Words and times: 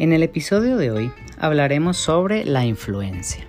En 0.00 0.14
el 0.14 0.22
episodio 0.22 0.78
de 0.78 0.90
hoy 0.90 1.12
hablaremos 1.38 1.98
sobre 1.98 2.46
la 2.46 2.64
influencia. 2.64 3.46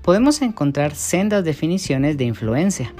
Podemos 0.00 0.40
encontrar 0.40 0.94
sendas 0.94 1.44
definiciones 1.44 2.16
de 2.16 2.24
influencia. 2.24 2.94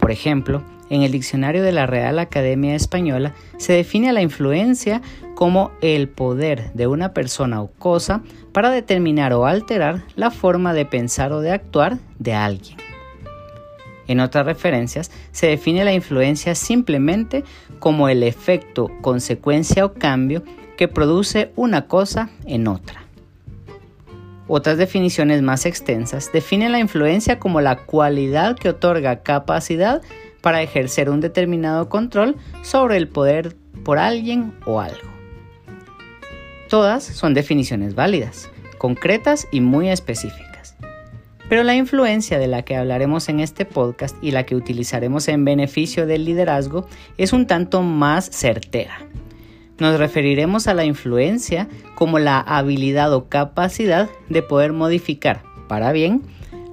Por 0.00 0.10
ejemplo, 0.10 0.64
en 0.90 1.02
el 1.02 1.12
diccionario 1.12 1.62
de 1.62 1.70
la 1.70 1.86
Real 1.86 2.18
Academia 2.18 2.74
Española 2.74 3.32
se 3.58 3.74
define 3.74 4.08
a 4.08 4.12
la 4.12 4.22
influencia 4.22 5.02
como 5.36 5.70
el 5.82 6.08
poder 6.08 6.72
de 6.72 6.88
una 6.88 7.14
persona 7.14 7.62
o 7.62 7.68
cosa 7.70 8.24
para 8.50 8.70
determinar 8.70 9.34
o 9.34 9.46
alterar 9.46 10.02
la 10.16 10.32
forma 10.32 10.74
de 10.74 10.84
pensar 10.84 11.32
o 11.32 11.40
de 11.40 11.52
actuar 11.52 11.98
de 12.18 12.34
alguien. 12.34 12.81
En 14.08 14.20
otras 14.20 14.46
referencias 14.46 15.10
se 15.30 15.46
define 15.46 15.84
la 15.84 15.92
influencia 15.92 16.54
simplemente 16.54 17.44
como 17.78 18.08
el 18.08 18.22
efecto, 18.22 18.90
consecuencia 19.00 19.84
o 19.84 19.92
cambio 19.94 20.42
que 20.76 20.88
produce 20.88 21.52
una 21.56 21.86
cosa 21.86 22.30
en 22.46 22.68
otra. 22.68 23.02
Otras 24.48 24.76
definiciones 24.76 25.40
más 25.40 25.66
extensas 25.66 26.30
definen 26.32 26.72
la 26.72 26.80
influencia 26.80 27.38
como 27.38 27.60
la 27.60 27.76
cualidad 27.76 28.56
que 28.58 28.70
otorga 28.70 29.22
capacidad 29.22 30.02
para 30.40 30.62
ejercer 30.62 31.08
un 31.08 31.20
determinado 31.20 31.88
control 31.88 32.36
sobre 32.62 32.96
el 32.96 33.08
poder 33.08 33.56
por 33.84 33.98
alguien 33.98 34.52
o 34.66 34.80
algo. 34.80 35.10
Todas 36.68 37.04
son 37.04 37.34
definiciones 37.34 37.94
válidas, 37.94 38.50
concretas 38.78 39.46
y 39.52 39.60
muy 39.60 39.88
específicas. 39.88 40.51
Pero 41.52 41.64
la 41.64 41.74
influencia 41.74 42.38
de 42.38 42.46
la 42.46 42.62
que 42.62 42.76
hablaremos 42.76 43.28
en 43.28 43.40
este 43.40 43.66
podcast 43.66 44.16
y 44.24 44.30
la 44.30 44.46
que 44.46 44.56
utilizaremos 44.56 45.28
en 45.28 45.44
beneficio 45.44 46.06
del 46.06 46.24
liderazgo 46.24 46.86
es 47.18 47.34
un 47.34 47.46
tanto 47.46 47.82
más 47.82 48.30
certera 48.30 48.96
nos 49.82 49.98
referiremos 49.98 50.68
a 50.68 50.74
la 50.74 50.84
influencia 50.84 51.68
como 51.96 52.18
la 52.20 52.38
habilidad 52.38 53.12
o 53.12 53.28
capacidad 53.28 54.08
de 54.28 54.40
poder 54.40 54.72
modificar, 54.72 55.42
para 55.68 55.90
bien, 55.90 56.22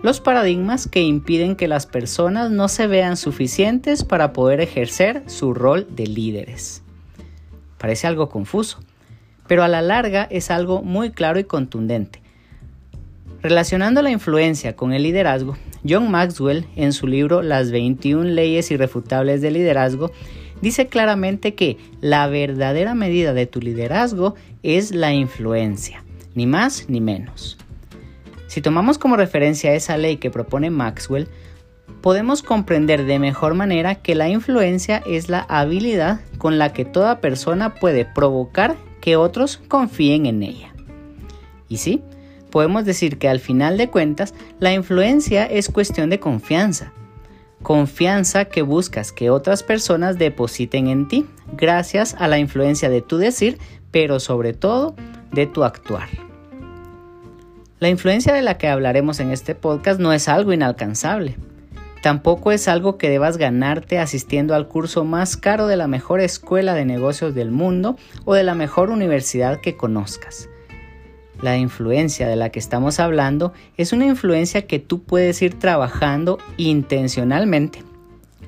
los 0.03 0.21
paradigmas 0.21 0.87
que 0.87 1.01
impiden 1.01 1.55
que 1.55 1.67
las 1.67 1.87
personas 1.87 2.51
no 2.51 2.67
se 2.67 2.85
vean 2.87 3.17
suficientes 3.17 4.03
para 4.03 4.31
poder 4.31 4.61
ejercer 4.61 5.23
su 5.25 5.53
rol 5.55 5.87
de 5.89 6.05
líderes. 6.05 6.83
Parece 7.79 8.05
algo 8.05 8.29
confuso, 8.29 8.79
pero 9.47 9.63
a 9.63 9.67
la 9.67 9.81
larga 9.81 10.27
es 10.29 10.51
algo 10.51 10.83
muy 10.83 11.09
claro 11.09 11.39
y 11.39 11.45
contundente. 11.45 12.21
Relacionando 13.41 14.01
la 14.01 14.11
influencia 14.11 14.75
con 14.75 14.91
el 14.91 15.03
liderazgo, 15.03 15.57
John 15.87 16.11
Maxwell, 16.11 16.67
en 16.75 16.91
su 16.91 17.07
libro 17.07 17.41
Las 17.41 17.71
21 17.71 18.25
leyes 18.25 18.69
irrefutables 18.69 19.41
del 19.41 19.53
liderazgo, 19.53 20.11
dice 20.61 20.87
claramente 20.87 21.55
que 21.55 21.77
la 22.01 22.27
verdadera 22.27 22.95
medida 22.95 23.33
de 23.33 23.45
tu 23.45 23.61
liderazgo 23.61 24.35
es 24.61 24.91
la 24.91 25.13
influencia, 25.13 26.03
ni 26.35 26.47
más 26.47 26.89
ni 26.89 26.99
menos. 26.99 27.57
Si 28.47 28.61
tomamos 28.61 28.97
como 28.97 29.15
referencia 29.15 29.73
esa 29.73 29.95
ley 29.95 30.17
que 30.17 30.31
propone 30.31 30.69
Maxwell, 30.69 31.29
podemos 32.01 32.43
comprender 32.43 33.05
de 33.05 33.19
mejor 33.19 33.53
manera 33.53 33.95
que 33.95 34.15
la 34.15 34.27
influencia 34.27 35.01
es 35.05 35.29
la 35.29 35.45
habilidad 35.47 36.19
con 36.39 36.57
la 36.57 36.73
que 36.73 36.83
toda 36.83 37.21
persona 37.21 37.75
puede 37.75 38.03
provocar 38.03 38.75
que 38.99 39.15
otros 39.15 39.61
confíen 39.69 40.25
en 40.25 40.43
ella. 40.43 40.73
Y 41.69 41.77
sí, 41.77 42.01
podemos 42.49 42.85
decir 42.85 43.17
que 43.17 43.29
al 43.29 43.39
final 43.39 43.77
de 43.77 43.89
cuentas 43.89 44.33
la 44.59 44.73
influencia 44.73 45.45
es 45.45 45.69
cuestión 45.69 46.09
de 46.09 46.19
confianza, 46.19 46.93
Confianza 47.61 48.45
que 48.45 48.61
buscas 48.61 49.11
que 49.11 49.29
otras 49.29 49.63
personas 49.63 50.17
depositen 50.17 50.87
en 50.87 51.09
ti 51.09 51.25
gracias 51.51 52.15
a 52.17 52.29
la 52.29 52.39
influencia 52.39 52.89
de 52.89 53.01
tu 53.01 53.17
decir, 53.17 53.57
pero 53.91 54.21
sobre 54.21 54.53
todo 54.53 54.95
de 55.31 55.45
tu 55.45 55.65
actuar. 55.65 56.07
La 57.79 57.89
influencia 57.89 58.33
de 58.33 58.41
la 58.41 58.57
que 58.57 58.69
hablaremos 58.69 59.19
en 59.19 59.31
este 59.31 59.55
podcast 59.55 59.99
no 59.99 60.13
es 60.13 60.29
algo 60.29 60.53
inalcanzable. 60.53 61.35
Tampoco 62.01 62.53
es 62.53 62.69
algo 62.69 62.97
que 62.97 63.09
debas 63.09 63.35
ganarte 63.35 63.99
asistiendo 63.99 64.55
al 64.55 64.69
curso 64.69 65.03
más 65.03 65.35
caro 65.35 65.67
de 65.67 65.75
la 65.75 65.87
mejor 65.87 66.21
escuela 66.21 66.73
de 66.73 66.85
negocios 66.85 67.35
del 67.35 67.51
mundo 67.51 67.97
o 68.23 68.35
de 68.35 68.43
la 68.43 68.55
mejor 68.55 68.89
universidad 68.89 69.59
que 69.59 69.75
conozcas. 69.75 70.47
La 71.41 71.57
influencia 71.57 72.27
de 72.27 72.35
la 72.35 72.49
que 72.49 72.59
estamos 72.59 72.99
hablando 72.99 73.53
es 73.77 73.93
una 73.93 74.05
influencia 74.05 74.67
que 74.67 74.79
tú 74.79 75.03
puedes 75.03 75.41
ir 75.41 75.57
trabajando 75.57 76.37
intencionalmente, 76.57 77.83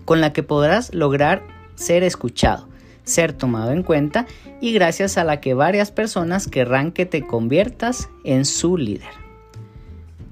con 0.03 0.19
la 0.19 0.33
que 0.33 0.43
podrás 0.43 0.93
lograr 0.93 1.41
ser 1.75 2.03
escuchado, 2.03 2.67
ser 3.03 3.33
tomado 3.33 3.71
en 3.71 3.83
cuenta 3.83 4.27
y 4.59 4.73
gracias 4.73 5.17
a 5.17 5.23
la 5.23 5.39
que 5.39 5.53
varias 5.53 5.91
personas 5.91 6.47
querrán 6.47 6.91
que 6.91 7.05
te 7.05 7.25
conviertas 7.25 8.09
en 8.25 8.45
su 8.45 8.77
líder. 8.77 9.09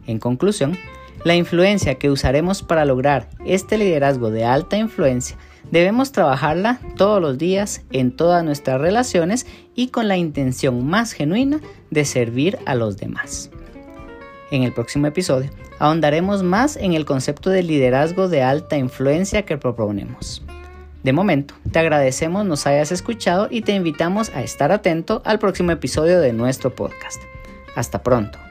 En 0.06 0.20
conclusión, 0.20 0.78
la 1.24 1.36
influencia 1.36 1.96
que 1.96 2.10
usaremos 2.10 2.64
para 2.64 2.86
lograr 2.86 3.30
este 3.46 3.78
liderazgo 3.78 4.32
de 4.32 4.46
alta 4.46 4.78
influencia 4.78 5.38
Debemos 5.72 6.12
trabajarla 6.12 6.80
todos 6.96 7.22
los 7.22 7.38
días 7.38 7.84
en 7.92 8.16
todas 8.16 8.44
nuestras 8.44 8.82
relaciones 8.82 9.46
y 9.76 9.90
con 9.90 10.08
la 10.08 10.18
intención 10.18 10.86
más 10.86 11.12
genuina 11.12 11.60
de 11.92 12.06
servir 12.06 12.58
a 12.66 12.76
los 12.76 12.98
demás. 12.98 13.52
En 14.52 14.64
el 14.64 14.74
próximo 14.74 15.08
episodio 15.08 15.52
ahondaremos 15.78 16.44
más 16.44 16.76
en 16.76 16.94
el 16.94 17.06
concepto 17.06 17.52
de 17.52 17.64
liderazgo 17.64 18.28
de 18.28 18.42
alta 18.42 18.78
influencia 18.78 19.46
que 19.46 19.58
proponemos. 19.58 20.44
De 21.04 21.14
momento, 21.14 21.54
te 21.72 21.80
agradecemos 21.80 22.46
nos 22.46 22.68
hayas 22.68 22.92
escuchado 22.92 23.48
y 23.50 23.62
te 23.62 23.74
invitamos 23.74 24.30
a 24.32 24.44
estar 24.44 24.72
atento 24.72 25.22
al 25.24 25.40
próximo 25.40 25.72
episodio 25.72 26.20
de 26.20 26.34
nuestro 26.34 26.76
podcast. 26.76 27.22
Hasta 27.76 28.04
pronto. 28.04 28.49